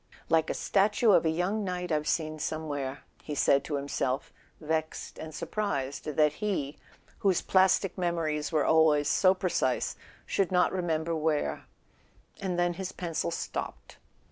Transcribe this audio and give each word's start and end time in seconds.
"Like 0.29 0.49
a 0.49 0.55
statue 0.55 1.11
of 1.11 1.27
a 1.27 1.29
young 1.29 1.63
knight 1.63 1.91
I've 1.91 2.07
seen 2.07 2.39
some¬ 2.39 2.65
where," 2.67 3.03
he 3.21 3.35
said 3.35 3.63
to 3.65 3.75
himself, 3.75 4.33
vexed 4.59 5.19
and 5.19 5.31
surprised 5.31 6.05
that 6.05 6.33
he, 6.41 6.79
whose 7.19 7.43
plastic 7.43 7.99
memories 7.99 8.51
were 8.51 8.65
always 8.65 9.07
so 9.07 9.35
precise, 9.35 9.95
should 10.25 10.51
not 10.51 10.71
remember 10.73 11.15
where; 11.15 11.67
and 12.41 12.57
then 12.57 12.73
his 12.73 12.91
pencil 12.91 13.29
stopped. 13.29 13.97